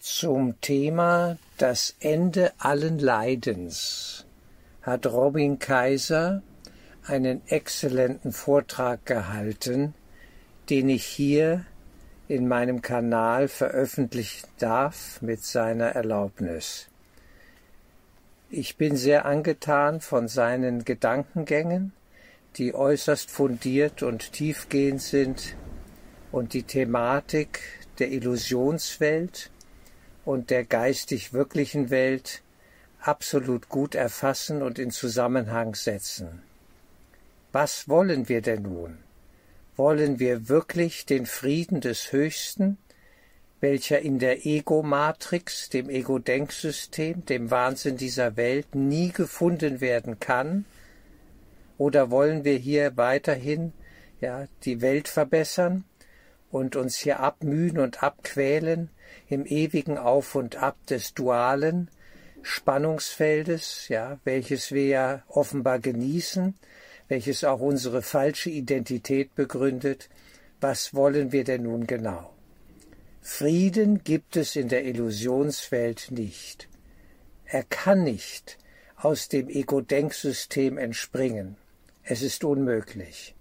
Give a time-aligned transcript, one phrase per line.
[0.00, 4.26] Zum Thema Das Ende allen Leidens
[4.80, 6.40] hat Robin Kaiser
[7.04, 9.94] einen exzellenten Vortrag gehalten,
[10.70, 11.66] den ich hier
[12.28, 16.86] in meinem Kanal veröffentlichen darf mit seiner Erlaubnis.
[18.50, 21.92] Ich bin sehr angetan von seinen Gedankengängen,
[22.54, 25.56] die äußerst fundiert und tiefgehend sind
[26.30, 27.58] und die Thematik
[27.98, 29.50] der Illusionswelt
[30.28, 32.42] und der geistig wirklichen Welt
[33.00, 36.42] absolut gut erfassen und in Zusammenhang setzen.
[37.50, 38.98] Was wollen wir denn nun?
[39.76, 42.76] Wollen wir wirklich den Frieden des Höchsten,
[43.60, 50.66] welcher in der Ego-Matrix, dem Ego-Denksystem, dem Wahnsinn dieser Welt nie gefunden werden kann?
[51.78, 53.72] Oder wollen wir hier weiterhin
[54.20, 55.84] ja, die Welt verbessern
[56.50, 58.90] und uns hier abmühen und abquälen
[59.28, 61.90] im ewigen Auf und Ab des dualen
[62.42, 66.54] Spannungsfeldes, ja, welches wir ja offenbar genießen,
[67.08, 70.08] welches auch unsere falsche Identität begründet.
[70.60, 72.32] Was wollen wir denn nun genau?
[73.20, 76.68] Frieden gibt es in der Illusionswelt nicht.
[77.44, 78.58] Er kann nicht
[78.96, 81.56] aus dem Ego-Denksystem entspringen.
[82.02, 83.34] Es ist unmöglich.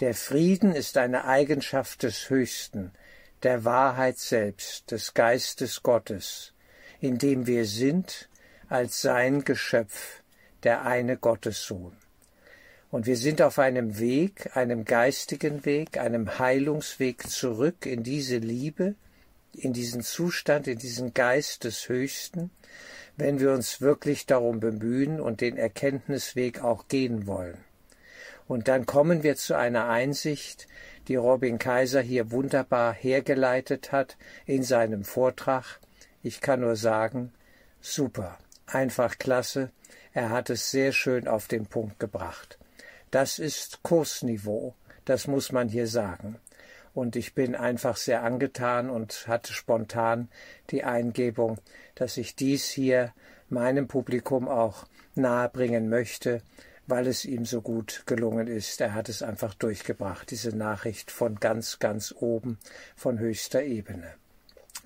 [0.00, 2.90] Der Frieden ist eine Eigenschaft des Höchsten,
[3.42, 6.54] der Wahrheit selbst, des Geistes Gottes,
[7.00, 8.30] in dem wir sind
[8.70, 10.22] als sein Geschöpf,
[10.62, 11.94] der eine Gottessohn.
[12.90, 18.94] Und wir sind auf einem Weg, einem geistigen Weg, einem Heilungsweg zurück in diese Liebe,
[19.52, 22.50] in diesen Zustand, in diesen Geist des Höchsten,
[23.18, 27.58] wenn wir uns wirklich darum bemühen und den Erkenntnisweg auch gehen wollen.
[28.50, 30.66] Und dann kommen wir zu einer Einsicht,
[31.06, 35.78] die Robin Kaiser hier wunderbar hergeleitet hat in seinem Vortrag.
[36.24, 37.32] Ich kann nur sagen,
[37.80, 39.70] super, einfach klasse.
[40.12, 42.58] Er hat es sehr schön auf den Punkt gebracht.
[43.12, 46.34] Das ist Kursniveau, das muss man hier sagen.
[46.92, 50.28] Und ich bin einfach sehr angetan und hatte spontan
[50.70, 51.58] die Eingebung,
[51.94, 53.14] dass ich dies hier
[53.48, 56.42] meinem Publikum auch nahebringen möchte,
[56.90, 58.80] weil es ihm so gut gelungen ist.
[58.80, 62.58] Er hat es einfach durchgebracht, diese Nachricht von ganz, ganz oben,
[62.96, 64.14] von höchster Ebene.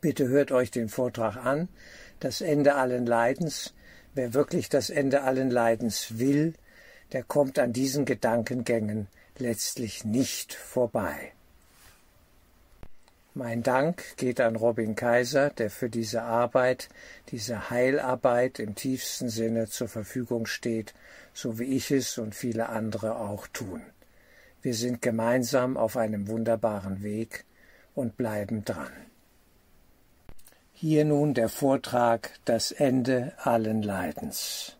[0.00, 1.68] Bitte hört euch den Vortrag an.
[2.18, 3.74] Das Ende allen Leidens.
[4.14, 6.54] Wer wirklich das Ende allen Leidens will,
[7.12, 11.32] der kommt an diesen Gedankengängen letztlich nicht vorbei.
[13.34, 16.88] Mein Dank geht an Robin Kaiser, der für diese Arbeit,
[17.28, 20.94] diese Heilarbeit im tiefsten Sinne zur Verfügung steht,
[21.32, 23.82] so wie ich es und viele andere auch tun.
[24.62, 27.44] Wir sind gemeinsam auf einem wunderbaren Weg
[27.94, 28.92] und bleiben dran.
[30.72, 34.76] Hier nun der Vortrag Das Ende allen Leidens.